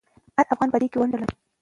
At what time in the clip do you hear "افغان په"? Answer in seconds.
0.53-0.77